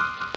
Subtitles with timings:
[0.00, 0.33] you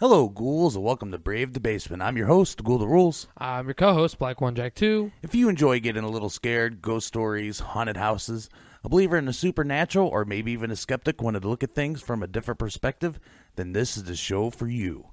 [0.00, 2.00] Hello, ghouls, and welcome to Brave the Basement.
[2.00, 3.26] I'm your host, Ghoul the Rules.
[3.36, 5.12] I'm your co-host, Black One Jack Two.
[5.20, 8.48] If you enjoy getting a little scared, ghost stories, haunted houses,
[8.82, 12.00] a believer in the supernatural, or maybe even a skeptic wanted to look at things
[12.00, 13.20] from a different perspective,
[13.56, 15.08] then this is the show for you.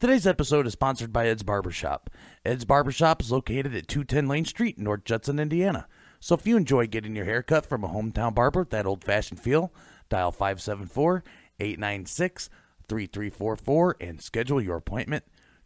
[0.00, 2.10] Today's episode is sponsored by Ed's Barbershop.
[2.44, 5.86] Ed's Barbershop is located at 210 Lane Street, North Judson, Indiana.
[6.18, 9.04] So if you enjoy getting your hair cut from a hometown barber with that old
[9.04, 9.72] fashioned feel,
[10.08, 11.22] dial 574
[11.60, 12.50] 896
[12.88, 15.24] 3344 and schedule your appointment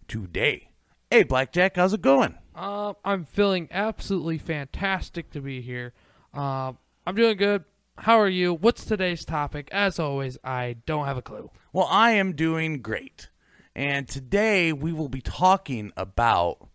[0.09, 0.71] today.
[1.11, 2.37] Hey, Blackjack, how's it going?
[2.55, 5.93] Uh, I'm feeling absolutely fantastic to be here.
[6.35, 6.73] Uh,
[7.07, 7.65] I'm doing good.
[7.99, 8.53] How are you?
[8.53, 9.69] What's today's topic?
[9.73, 11.51] As always, I don't have a clue.
[11.73, 13.31] Well, I am doing great.
[13.75, 16.69] And today we will be talking about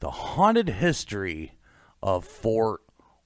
[0.00, 1.54] the haunted history
[2.02, 2.80] of Fort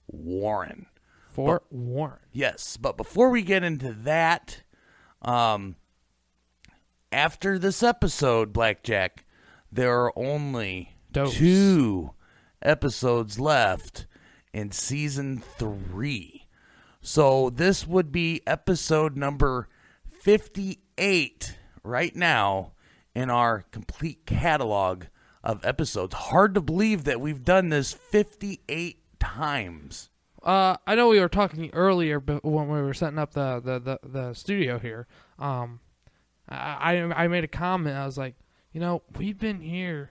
[0.07, 0.87] Warren.
[1.31, 2.21] Fort Warren.
[2.31, 4.63] Yes, but before we get into that,
[5.23, 5.77] um,
[7.13, 9.25] after this episode, Blackjack,
[9.71, 11.37] there are only Dose.
[11.37, 12.11] two
[12.61, 14.07] episodes left
[14.53, 16.47] in season three.
[17.01, 19.69] So this would be episode number
[20.23, 22.73] 58 right now
[23.15, 25.05] in our complete catalog
[25.43, 26.15] of episodes.
[26.15, 30.11] Hard to believe that we've done this 58 times.
[30.43, 33.79] Uh, I know we were talking earlier, but when we were setting up the the,
[33.79, 35.07] the, the studio here,
[35.39, 35.81] um,
[36.53, 37.97] I I made a comment.
[37.97, 38.35] I was like,
[38.73, 40.11] you know, we've been here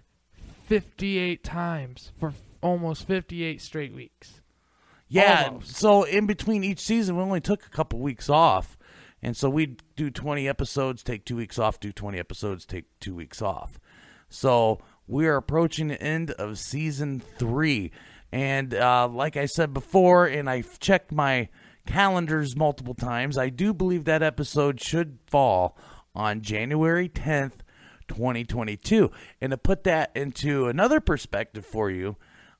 [0.67, 4.41] 58 times for almost 58 straight weeks.
[5.07, 5.47] Yeah.
[5.47, 5.75] Almost.
[5.75, 8.77] So in between each season, we only took a couple weeks off.
[9.21, 13.13] And so we'd do 20 episodes, take two weeks off, do 20 episodes, take two
[13.13, 13.79] weeks off.
[14.29, 17.91] So we are approaching the end of season three.
[18.31, 21.49] And uh, like I said before, and I've checked my
[21.85, 25.77] calendars multiple times, I do believe that episode should fall
[26.15, 27.59] on January 10th,
[28.07, 29.11] 2022.
[29.39, 32.17] And to put that into another perspective for you,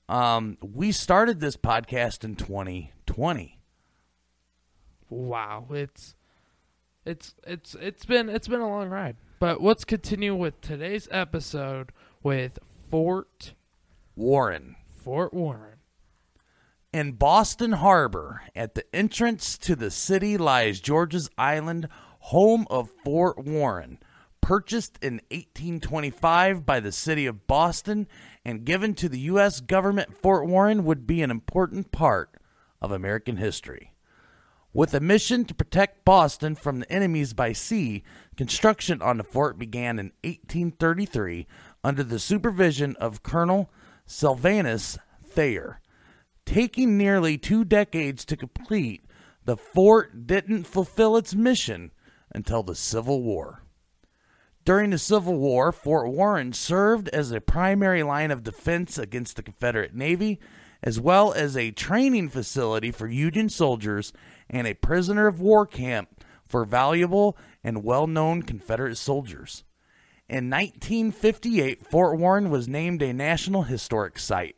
[0.10, 3.58] um, we started this podcast in 2020.
[5.10, 6.16] Wow, it's
[7.06, 9.18] it's it's it's been it's been a long ride.
[9.40, 11.92] But let's continue with today's episode
[12.24, 13.54] with Fort
[14.16, 14.76] Warren.
[15.04, 15.80] Fort Warren.
[16.94, 21.88] In Boston Harbor, at the entrance to the city, lies George's Island,
[22.22, 24.00] home of Fort Warren.
[24.42, 28.08] Purchased in 1825 by the city of Boston
[28.44, 29.60] and given to the U.S.
[29.60, 32.32] government, Fort Warren would be an important part
[32.82, 33.94] of American history.
[34.74, 38.04] With a mission to protect Boston from the enemies by sea,
[38.38, 41.46] construction on the fort began in 1833
[41.84, 43.70] under the supervision of Colonel
[44.06, 45.82] Sylvanus Thayer.
[46.46, 49.04] Taking nearly two decades to complete,
[49.44, 51.92] the fort didn't fulfill its mission
[52.34, 53.64] until the Civil War.
[54.64, 59.44] During the Civil War, Fort Warren served as a primary line of defense against the
[59.44, 60.40] Confederate Navy,
[60.84, 64.14] as well as a training facility for Union soldiers
[64.50, 69.64] and a prisoner of war camp for valuable and well known Confederate soldiers.
[70.30, 74.56] In 1958, Fort Warren was named a National Historic Site,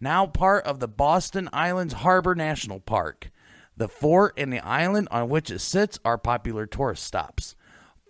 [0.00, 3.30] now part of the Boston Islands Harbor National Park.
[3.78, 7.54] The fort and the island on which it sits are popular tourist stops.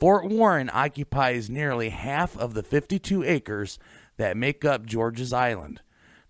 [0.01, 3.79] Fort Warren occupies nearly half of the 52 acres
[4.17, 5.83] that make up George's Island.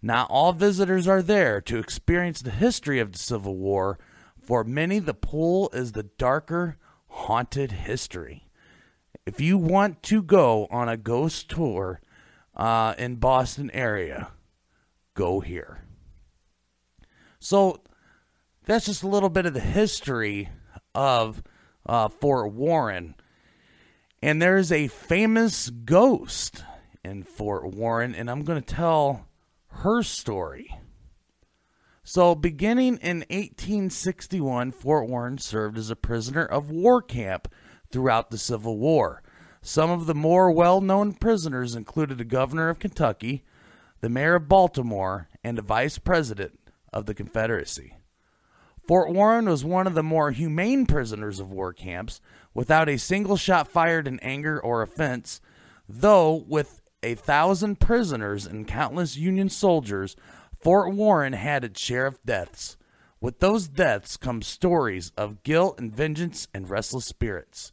[0.02, 4.00] Not all visitors are there to experience the history of the Civil War.
[4.42, 8.48] For many, the pool is the darker, haunted history.
[9.24, 12.00] If you want to go on a ghost tour
[12.56, 14.32] uh, in Boston area,
[15.14, 15.84] go here.
[17.38, 17.82] So
[18.68, 20.50] that's just a little bit of the history
[20.94, 21.42] of
[21.86, 23.14] uh, Fort Warren.
[24.22, 26.64] And there's a famous ghost
[27.02, 29.26] in Fort Warren, and I'm going to tell
[29.68, 30.68] her story.
[32.04, 37.48] So, beginning in 1861, Fort Warren served as a prisoner of war camp
[37.90, 39.22] throughout the Civil War.
[39.62, 43.44] Some of the more well known prisoners included the governor of Kentucky,
[44.02, 46.60] the mayor of Baltimore, and the vice president
[46.92, 47.94] of the Confederacy.
[48.88, 52.22] Fort Warren was one of the more humane prisoners of war camps,
[52.54, 55.42] without a single shot fired in anger or offense,
[55.86, 60.16] though with a thousand prisoners and countless Union soldiers,
[60.58, 62.78] Fort Warren had its share of deaths.
[63.20, 67.72] With those deaths come stories of guilt and vengeance and restless spirits.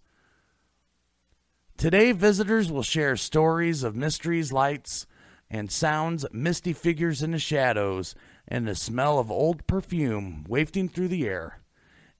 [1.77, 5.07] Today, visitors will share stories of mysteries, lights,
[5.49, 8.15] and sounds, misty figures in the shadows,
[8.47, 11.61] and the smell of old perfume wafting through the air.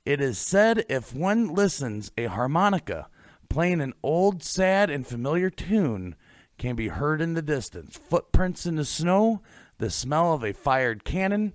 [0.06, 3.07] It is said if one listens, a harmonica
[3.50, 6.16] playing an old, sad, and familiar tune
[6.57, 7.98] can be heard in the distance.
[7.98, 9.42] Footprints in the snow,
[9.77, 11.54] the smell of a fired cannon,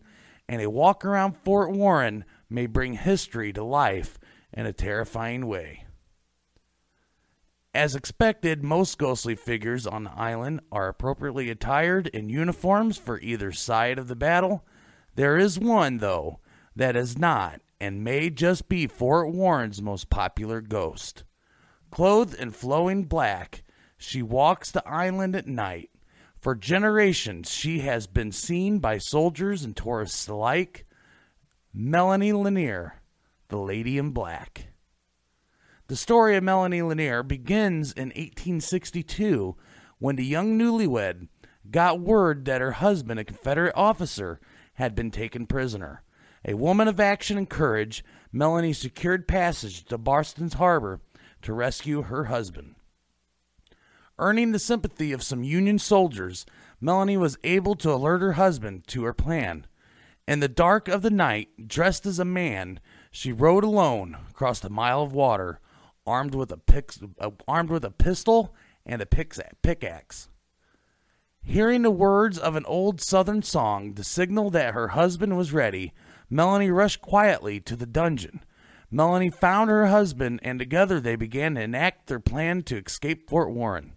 [0.49, 4.19] and a walk around Fort Warren may bring history to life
[4.53, 5.85] in a terrifying way.
[7.73, 13.53] As expected, most ghostly figures on the island are appropriately attired in uniforms for either
[13.53, 14.67] side of the battle.
[15.15, 16.41] There is one, though,
[16.75, 21.23] that is not, and may just be Fort Warren's most popular ghost.
[21.93, 23.63] Clothed in flowing black,
[23.97, 25.91] she walks the island at night.
[26.41, 30.87] For generations, she has been seen by soldiers and tourists alike.
[31.73, 32.95] Melanie Lanier,
[33.49, 34.70] the Lady in Black.
[35.91, 39.57] The story of Melanie Lanier begins in 1862
[39.99, 41.27] when the young newlywed
[41.69, 44.39] got word that her husband, a Confederate officer,
[44.75, 46.05] had been taken prisoner.
[46.45, 51.01] A woman of action and courage, Melanie secured passage to Boston's harbor
[51.43, 52.77] to rescue her husband.
[54.17, 56.47] Earning the sympathy of some Union soldiers,
[56.81, 59.67] Melanie was able to alert her husband to her plan.
[60.29, 62.79] In the dark of the night, dressed as a man,
[63.11, 65.59] she rowed alone across a mile of water
[66.07, 68.55] armed with a pick, uh, armed with a pistol
[68.85, 70.29] and a pickaxe.
[71.43, 75.93] Hearing the words of an old Southern song to signal that her husband was ready,
[76.29, 78.45] Melanie rushed quietly to the dungeon.
[78.91, 83.53] Melanie found her husband, and together they began to enact their plan to escape Fort
[83.53, 83.93] Warren.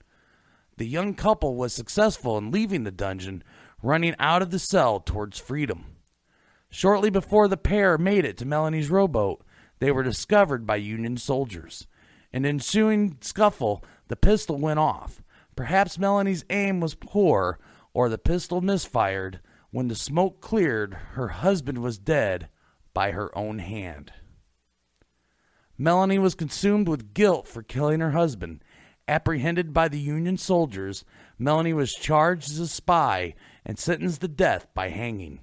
[0.77, 3.43] The young couple was successful in leaving the dungeon,
[3.81, 5.85] running out of the cell towards freedom.
[6.69, 9.43] Shortly before the pair made it to Melanie's rowboat,
[9.79, 11.87] they were discovered by Union soldiers.
[12.33, 15.21] In ensuing scuffle, the pistol went off.
[15.55, 17.59] Perhaps Melanie's aim was poor,
[17.93, 19.39] or the pistol misfired.
[19.69, 22.49] When the smoke cleared, her husband was dead
[22.93, 24.11] by her own hand.
[25.77, 28.63] Melanie was consumed with guilt for killing her husband.
[29.07, 31.03] Apprehended by the Union soldiers,
[31.37, 33.35] Melanie was charged as a spy
[33.65, 35.39] and sentenced to death by hanging.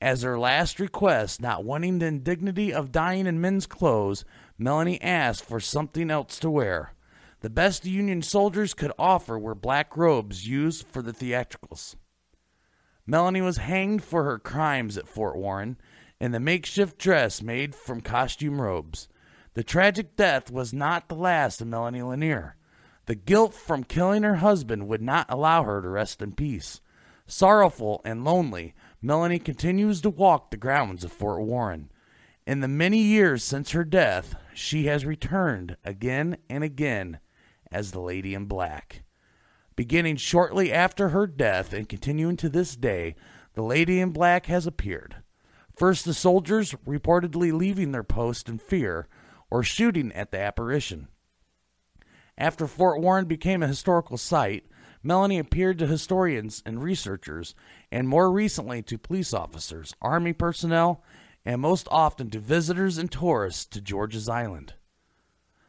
[0.00, 4.24] As her last request, not wanting the indignity of dying in men's clothes,
[4.58, 6.94] Melanie asked for something else to wear.
[7.40, 11.94] The best Union soldiers could offer were black robes used for the theatricals.
[13.06, 15.78] Melanie was hanged for her crimes at Fort Warren
[16.20, 19.08] in the makeshift dress made from costume robes.
[19.54, 22.56] The tragic death was not the last of Melanie Lanier.
[23.06, 26.80] The guilt from killing her husband would not allow her to rest in peace.
[27.26, 31.90] Sorrowful and lonely, Melanie continues to walk the grounds of Fort Warren.
[32.48, 37.18] In the many years since her death, she has returned again and again
[37.70, 39.02] as the Lady in Black.
[39.76, 43.16] Beginning shortly after her death and continuing to this day,
[43.52, 45.16] the Lady in Black has appeared.
[45.76, 49.08] First, the soldiers reportedly leaving their post in fear
[49.50, 51.08] or shooting at the apparition.
[52.38, 54.64] After Fort Warren became a historical site,
[55.02, 57.54] Melanie appeared to historians and researchers,
[57.92, 61.04] and more recently to police officers, Army personnel,
[61.48, 64.74] and most often to visitors and tourists to George's Island.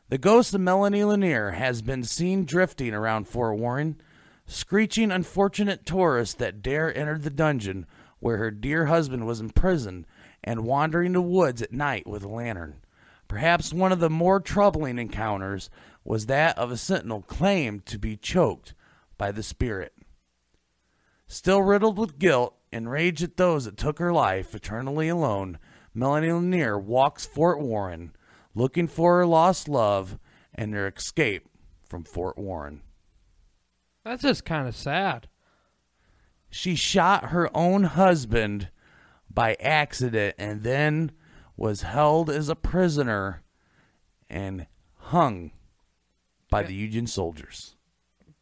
[0.09, 4.01] The ghost of Melanie Lanier has been seen drifting around Fort Warren,
[4.45, 7.85] screeching unfortunate tourists that dare enter the dungeon
[8.19, 10.05] where her dear husband was imprisoned
[10.43, 12.81] and wandering the woods at night with a lantern.
[13.29, 15.69] Perhaps one of the more troubling encounters
[16.03, 18.73] was that of a sentinel claimed to be choked
[19.17, 19.93] by the spirit.
[21.25, 25.57] Still riddled with guilt and rage at those that took her life eternally alone,
[25.93, 28.13] Melanie Lanier walks Fort Warren,
[28.53, 30.17] looking for her lost love
[30.53, 31.47] and their escape
[31.87, 32.81] from Fort Warren.
[34.03, 35.27] That's just kind of sad.
[36.49, 38.69] She shot her own husband
[39.29, 41.11] by accident and then
[41.55, 43.43] was held as a prisoner
[44.29, 45.51] and hung
[46.49, 46.67] by yeah.
[46.67, 47.75] the Union soldiers.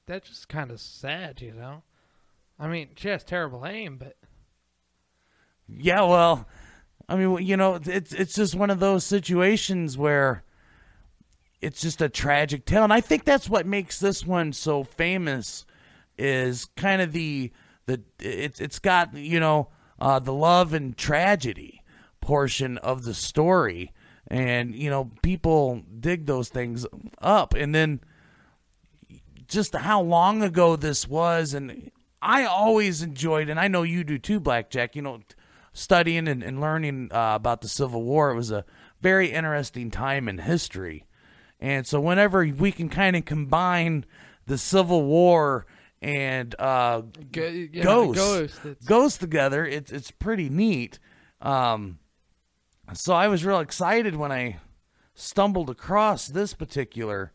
[0.06, 1.84] That's just kind of sad, you know.
[2.60, 4.16] I mean, she has terrible aim, but
[5.68, 6.48] yeah, well,
[7.10, 10.44] I mean, you know, it's it's just one of those situations where
[11.62, 15.66] it's just a tragic tale, and I think that's what makes this one so famous.
[16.18, 17.52] Is kind of the
[17.86, 21.82] the it's it's got you know uh, the love and tragedy
[22.20, 23.94] portion of the story,
[24.28, 26.86] and you know people dig those things
[27.22, 28.02] up, and then
[29.48, 31.90] just how long ago this was, and
[32.22, 34.96] I always enjoyed, and I know you do too, Blackjack.
[34.96, 35.22] You know
[35.78, 38.66] studying and, and learning uh, about the Civil War, it was a
[39.00, 41.06] very interesting time in history.
[41.60, 44.06] And so, whenever we can kind of combine
[44.46, 45.66] the Civil War
[46.02, 48.66] and uh, Go- yeah, Ghost, Ghost.
[48.66, 51.00] It's, Ghost together, it's it's pretty neat.
[51.42, 52.00] Um,
[52.94, 54.58] so I was real excited when I
[55.14, 57.34] stumbled across this particular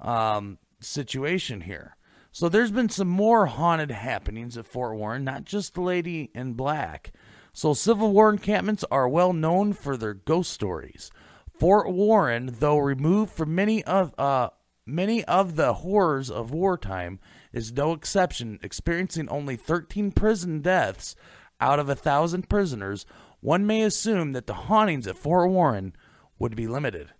[0.00, 1.96] um, situation here.
[2.32, 6.52] So there's been some more haunted happenings at Fort Warren, not just the Lady in
[6.52, 7.12] Black.
[7.56, 11.10] So Civil War encampments are well known for their ghost stories.
[11.58, 14.50] Fort Warren, though removed from many of uh,
[14.84, 17.18] many of the horrors of wartime,
[17.54, 21.16] is no exception, experiencing only 13 prison deaths
[21.58, 23.06] out of a thousand prisoners.
[23.40, 25.94] One may assume that the hauntings at Fort Warren
[26.38, 27.14] would be limited.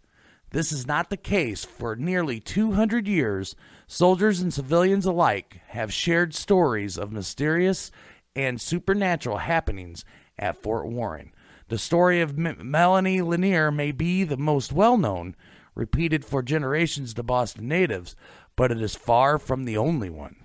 [0.50, 1.64] This is not the case.
[1.64, 7.90] For nearly 200 years, soldiers and civilians alike have shared stories of mysterious
[8.34, 10.04] and supernatural happenings
[10.38, 11.32] at Fort Warren.
[11.68, 15.34] The story of M- Melanie Lanier may be the most well known,
[15.74, 18.14] repeated for generations to Boston natives,
[18.54, 20.36] but it is far from the only one.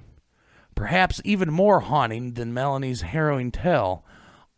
[0.76, 4.06] Perhaps even more haunting than Melanie's harrowing tale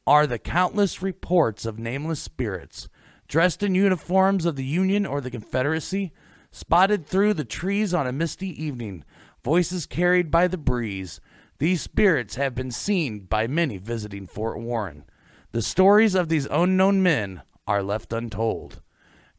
[0.05, 2.87] are the countless reports of nameless spirits,
[3.27, 6.11] dressed in uniforms of the Union or the Confederacy,
[6.51, 9.03] spotted through the trees on a misty evening,
[9.43, 11.19] voices carried by the breeze.
[11.59, 15.05] These spirits have been seen by many visiting Fort Warren.
[15.53, 18.81] The stories of these unknown men are left untold.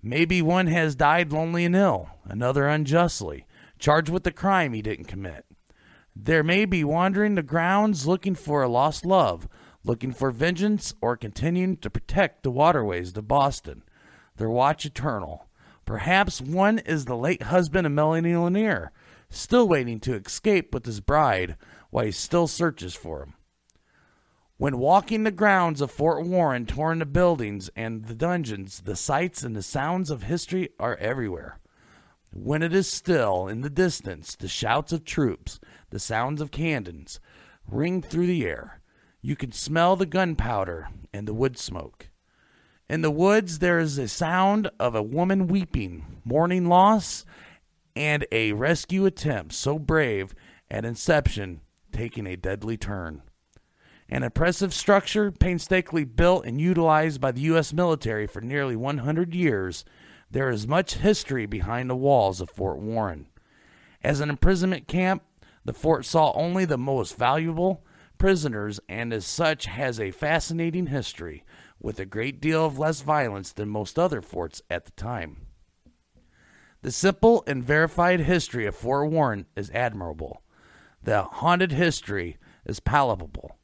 [0.00, 3.46] Maybe one has died lonely and ill, another unjustly,
[3.80, 5.44] charged with a crime he didn't commit.
[6.14, 9.48] There may be wandering the grounds looking for a lost love,
[9.82, 13.82] looking for vengeance, or continuing to protect the waterways to Boston.
[14.36, 15.48] Their watch eternal.
[15.84, 18.92] Perhaps one is the late husband of Melanie Lanier,
[19.30, 21.56] still waiting to escape with his bride
[21.90, 23.34] while he still searches for him.
[24.64, 29.42] When walking the grounds of Fort Warren, touring the buildings and the dungeons, the sights
[29.42, 31.60] and the sounds of history are everywhere.
[32.32, 37.20] When it is still in the distance, the shouts of troops, the sounds of cannons
[37.68, 38.80] ring through the air.
[39.20, 42.08] You can smell the gunpowder and the wood smoke.
[42.88, 47.26] In the woods, there is a sound of a woman weeping, mourning loss,
[47.94, 50.34] and a rescue attempt so brave
[50.70, 51.60] at inception
[51.92, 53.20] taking a deadly turn.
[54.08, 57.72] An impressive structure, painstakingly built and utilized by the U.S.
[57.72, 59.84] military for nearly 100 years,
[60.30, 63.26] there is much history behind the walls of Fort Warren.
[64.02, 65.22] As an imprisonment camp,
[65.64, 67.84] the fort saw only the most valuable
[68.18, 71.44] prisoners and as such has a fascinating history
[71.80, 75.46] with a great deal of less violence than most other forts at the time.
[76.82, 80.42] The simple and verified history of Fort Warren is admirable.
[81.02, 83.56] The haunted history is palpable.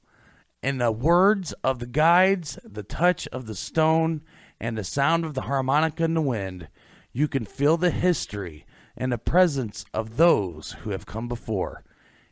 [0.63, 4.21] In the words of the guides, the touch of the stone,
[4.61, 6.69] and the sound of the harmonica in the wind,
[7.13, 11.83] you can feel the history and the presence of those who have come before.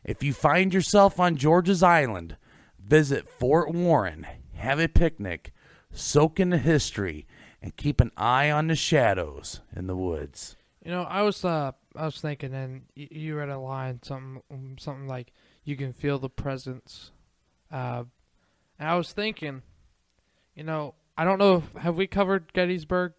[0.03, 2.37] If you find yourself on George's Island,
[2.79, 5.51] visit Fort Warren, have a picnic,
[5.91, 7.25] soak in the history,
[7.61, 10.55] and keep an eye on the shadows in the woods.
[10.85, 15.07] You know, I was uh, I was thinking, and you read a line, something, something
[15.07, 15.33] like,
[15.63, 17.11] "You can feel the presence."
[17.71, 18.05] Uh,
[18.79, 19.61] and I was thinking,
[20.55, 23.13] you know, I don't know if have we covered Gettysburg.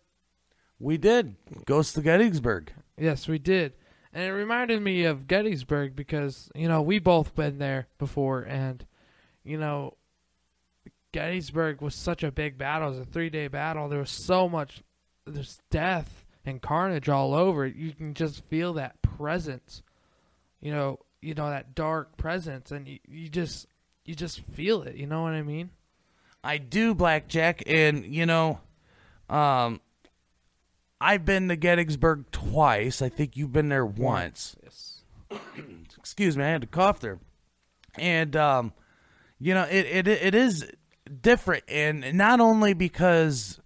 [0.79, 1.37] We did.
[1.67, 2.73] Ghost of Gettysburg.
[2.97, 3.75] Yes, we did,
[4.13, 8.85] and it reminded me of Gettysburg because you know we both been there before, and
[9.45, 9.97] you know,
[11.13, 12.89] Gettysburg was such a big battle.
[12.89, 13.89] It was a three day battle.
[13.89, 14.83] There was so much,
[15.27, 17.67] there's death and carnage all over.
[17.67, 19.83] You can just feel that presence,
[20.61, 23.67] you know, you know that dark presence, and you, you just
[24.05, 24.97] you just feel it.
[24.97, 25.71] You know what I mean?
[26.43, 28.61] I do, Blackjack, and you know,
[29.29, 29.81] um,
[31.01, 33.03] I've been to Gettysburg twice.
[33.03, 34.57] I think you've been there once.
[34.63, 35.03] Yes.
[35.99, 37.19] Excuse me, I had to cough there.
[37.97, 38.73] And um,
[39.39, 40.67] you know, it it it is
[41.21, 43.61] different, and not only because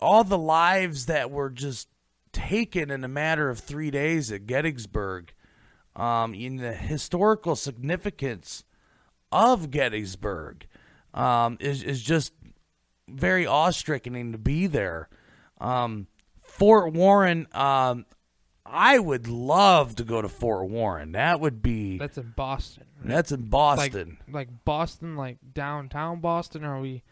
[0.00, 1.88] all the lives that were just
[2.32, 5.32] taken in a matter of three days at Gettysburg,
[5.98, 8.64] um, in the historical significance
[9.32, 10.66] of Gettysburg,
[11.12, 12.32] um, is is just
[13.08, 15.08] very awe-striking to be there.
[15.60, 16.06] Um,
[16.42, 18.06] Fort Warren, um,
[18.64, 21.12] I would love to go to Fort Warren.
[21.12, 22.84] That would be That's in Boston.
[22.98, 23.08] right?
[23.08, 24.18] that's in Boston.
[24.26, 26.64] Like, like Boston, like downtown Boston.
[26.64, 27.02] Or are we?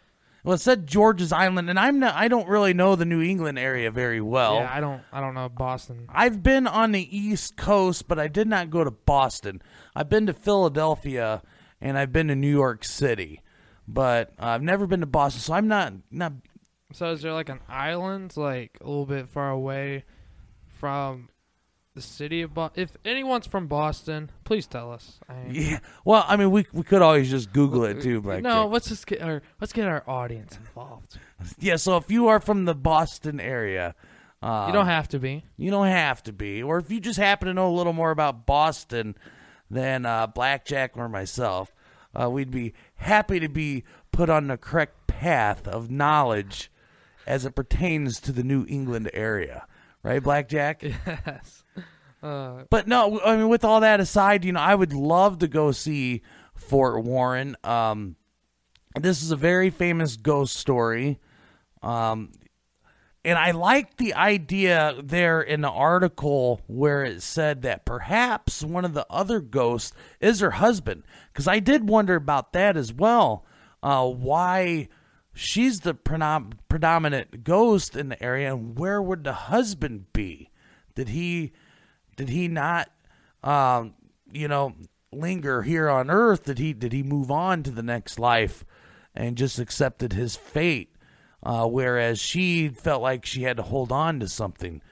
[0.46, 2.14] Well, it said George's Island, and I'm not.
[2.14, 4.54] I don't really know the New England area very well.
[4.54, 5.02] yeah, I don't.
[5.12, 6.06] I don't know Boston.
[6.08, 9.60] I've been on the East Coast, but I did not go to Boston.
[9.96, 11.42] I've been to Philadelphia
[11.80, 13.42] and I've been to New York City.
[13.88, 16.32] but uh, I've never been to Boston, so I'm not not.
[16.92, 20.04] So is there like an island, like a little bit far away
[20.68, 21.28] from
[21.96, 22.84] the city of Boston?
[22.84, 25.18] If anyone's from Boston, please tell us.
[25.28, 28.42] I Yeah, well, I mean, we we could always just Google it too, Black.
[28.42, 28.72] no, Jack.
[28.72, 31.18] let's just get our let's get our audience involved.
[31.58, 31.76] yeah.
[31.76, 33.96] So if you are from the Boston area,
[34.40, 35.44] uh, you don't have to be.
[35.56, 36.62] You don't have to be.
[36.62, 39.16] Or if you just happen to know a little more about Boston
[39.68, 41.74] than uh, Blackjack or myself,
[42.14, 46.70] uh, we'd be happy to be put on the correct path of knowledge
[47.26, 49.66] as it pertains to the New England area.
[50.02, 50.84] Right, Blackjack?
[51.06, 51.64] Yes.
[52.26, 55.48] Uh, But no, I mean, with all that aside, you know, I would love to
[55.48, 56.22] go see
[56.54, 57.56] Fort Warren.
[57.62, 58.16] Um,
[59.00, 61.20] this is a very famous ghost story.
[61.82, 62.32] Um,
[63.24, 68.84] and I like the idea there in the article where it said that perhaps one
[68.84, 71.02] of the other ghosts is her husband.
[71.32, 73.44] Because I did wonder about that as well.
[73.82, 74.88] Uh, why
[75.34, 80.50] she's the predominant ghost in the area, and where would the husband be?
[80.94, 81.52] Did he,
[82.16, 82.90] did he not,
[83.44, 83.94] um,
[84.32, 84.74] you know,
[85.12, 86.44] linger here on Earth?
[86.44, 88.64] Did he, did he move on to the next life
[89.14, 90.96] and just accepted his fate?
[91.46, 94.82] uh, whereas she felt like she had to hold on to something.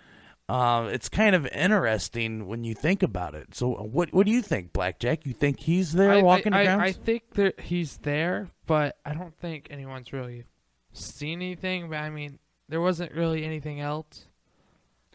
[0.48, 3.54] Uh, it's kind of interesting when you think about it.
[3.54, 5.26] So, what what do you think, Blackjack?
[5.26, 6.84] You think he's there I, walking I, the I.
[6.84, 10.44] I think that he's there, but I don't think anyone's really
[10.92, 11.88] seen anything.
[11.88, 12.38] But I mean,
[12.68, 14.26] there wasn't really anything else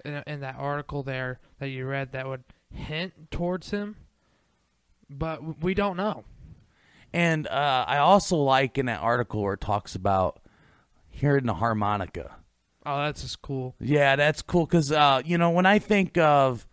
[0.06, 3.96] in, in that article there that you read that would hint towards him.
[5.10, 6.24] But we don't know.
[7.12, 10.40] and uh, I also like in that article where it talks about
[11.10, 12.36] hearing the harmonica.
[12.86, 13.76] Oh, that's just cool.
[13.80, 16.68] Yeah, that's cool because uh, you know when I think of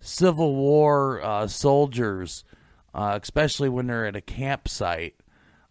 [0.00, 2.44] Civil War uh, soldiers,
[2.94, 5.16] uh, especially when they're at a campsite,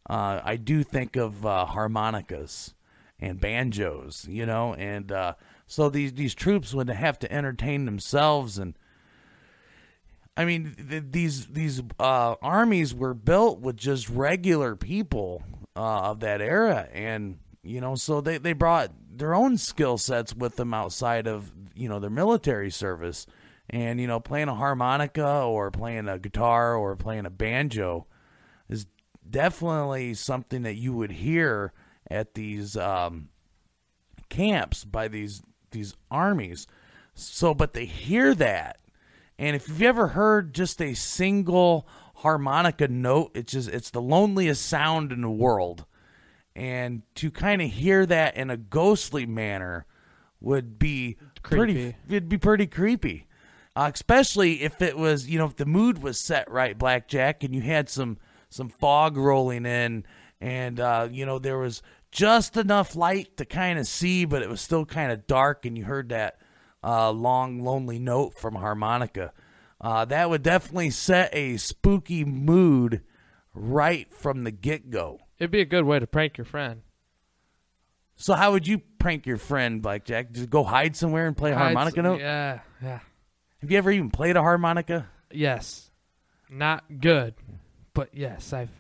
[0.09, 2.73] uh, I do think of uh, harmonicas
[3.19, 4.25] and banjos.
[4.29, 5.33] You know, and uh,
[5.67, 8.77] so these these troops would have to entertain themselves and.
[10.39, 15.41] I mean, th- these these uh, armies were built with just regular people
[15.75, 20.35] uh, of that era, and you know, so they they brought their own skill sets
[20.35, 23.25] with them outside of you know their military service,
[23.69, 28.05] and you know, playing a harmonica or playing a guitar or playing a banjo
[28.69, 28.85] is
[29.29, 31.73] definitely something that you would hear
[32.09, 33.29] at these um,
[34.29, 36.67] camps by these these armies.
[37.13, 38.79] So, but they hear that,
[39.39, 44.65] and if you've ever heard just a single harmonica note, it's just it's the loneliest
[44.65, 45.85] sound in the world.
[46.55, 49.85] And to kind of hear that in a ghostly manner
[50.41, 51.73] would be pretty.
[51.73, 51.97] Creepy.
[52.07, 53.27] It'd be pretty creepy,
[53.75, 57.53] uh, especially if it was you know if the mood was set right, blackjack, and
[57.53, 58.17] you had some
[58.49, 60.05] some fog rolling in,
[60.41, 61.81] and uh, you know there was
[62.17, 65.77] just enough light to kind of see, but it was still kind of dark, and
[65.77, 66.39] you heard that
[66.83, 69.31] uh, long, lonely note from harmonica.
[69.79, 73.03] Uh, that would definitely set a spooky mood
[73.53, 75.19] right from the get go.
[75.37, 76.81] It'd be a good way to prank your friend.
[78.15, 80.31] So, how would you prank your friend, Blackjack?
[80.31, 82.19] Just go hide somewhere and play a I'd s- harmonica note?
[82.19, 82.99] Yeah, yeah.
[83.61, 85.07] Have you ever even played a harmonica?
[85.31, 85.91] Yes.
[86.49, 87.35] Not good,
[87.93, 88.71] but yes, I've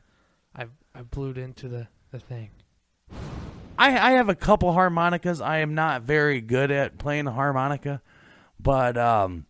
[0.55, 2.49] I've I've blued into the the thing.
[3.77, 5.41] I, I have a couple harmonicas.
[5.41, 8.01] I am not very good at playing the harmonica,
[8.59, 9.45] but um,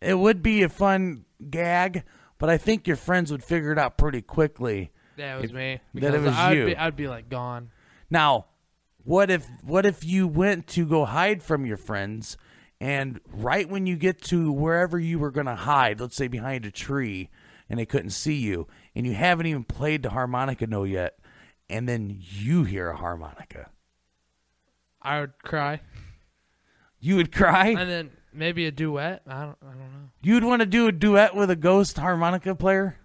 [0.00, 2.04] it would be a fun gag.
[2.38, 4.90] But I think your friends would figure it out pretty quickly.
[5.16, 5.80] That was If- me.
[5.94, 6.66] that it was I'd you.
[6.66, 7.70] Be, I'd be like gone.
[8.10, 8.46] Now,
[9.04, 12.36] what if what if you went to go hide from your friends,
[12.80, 16.64] and right when you get to wherever you were going to hide, let's say behind
[16.66, 17.30] a tree,
[17.70, 21.18] and they couldn't see you, and you haven't even played the harmonica note yet,
[21.72, 23.70] and then you hear a harmonica,
[25.00, 25.80] I would cry,
[27.00, 27.68] you would cry.
[27.68, 29.22] and then maybe a duet.
[29.26, 30.10] I don't I don't know.
[30.22, 32.98] You'd want to do a duet with a ghost harmonica player?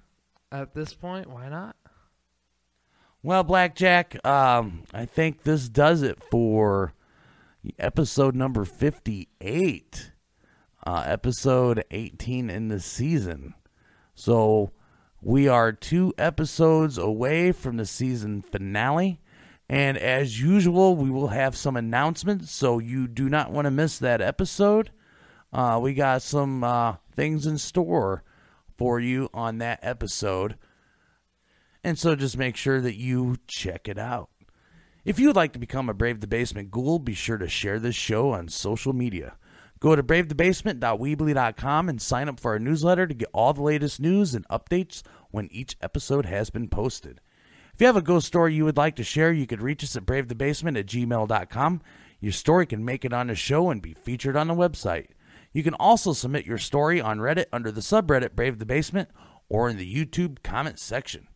[0.52, 1.76] At this point, why not?
[3.24, 6.94] Well, Blackjack, um, I think this does it for
[7.78, 10.12] episode number 58,
[10.86, 13.56] uh, episode 18 in the season.
[14.16, 14.72] So
[15.28, 19.20] we are two episodes away from the season finale.
[19.68, 24.00] And as usual, we will have some announcements, so you do not want to miss
[24.00, 24.90] that episode.
[25.52, 28.24] Uh, we got some uh, things in store
[28.78, 30.56] for you on that episode.
[31.84, 34.30] And so just make sure that you check it out.
[35.04, 37.80] If you would like to become a Brave the Basement ghoul, be sure to share
[37.80, 39.36] this show on social media.
[39.80, 44.34] Go to bravethebasement.weebly.com and sign up for our newsletter to get all the latest news
[44.34, 47.22] and updates when each episode has been posted.
[47.74, 49.96] If you have a ghost story you would like to share, you could reach us
[49.96, 51.82] at bravethebasement at gmail.com.
[52.20, 55.10] Your story can make it on the show and be featured on the website.
[55.54, 59.10] You can also submit your story on Reddit under the subreddit Brave the Basement
[59.48, 61.28] or in the YouTube comment section.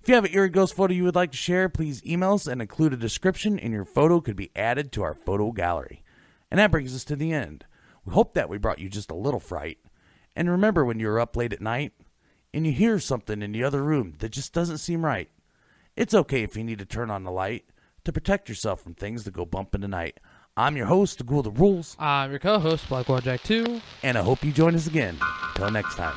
[0.00, 2.46] If you have an eerie ghost photo you would like to share, please email us
[2.46, 6.02] and include a description, and your photo could be added to our photo gallery.
[6.50, 7.64] And that brings us to the end.
[8.04, 9.78] We hope that we brought you just a little fright.
[10.36, 11.92] And remember when you're up late at night
[12.54, 15.30] and you hear something in the other room that just doesn't seem right.
[15.96, 17.64] It's okay if you need to turn on the light
[18.04, 20.18] to protect yourself from things that go bump in the night.
[20.56, 23.80] I'm your host, the Ghoul of the Rules, I'm your co-host, Black Jack 2.
[24.02, 25.16] and I hope you join us again.
[25.54, 26.16] Until next time.